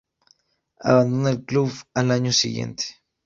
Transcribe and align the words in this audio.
Abandona 0.83 1.29
el 1.29 1.43
club 1.45 1.69
al 1.93 2.09
año 2.09 2.31
siguiente. 2.31 2.85